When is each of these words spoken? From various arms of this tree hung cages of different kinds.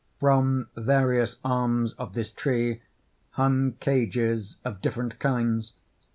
From 0.19 0.69
various 0.75 1.37
arms 1.43 1.93
of 1.93 2.15
this 2.15 2.31
tree 2.31 2.81
hung 3.33 3.73
cages 3.73 4.57
of 4.65 4.81
different 4.81 5.19
kinds. 5.19 5.73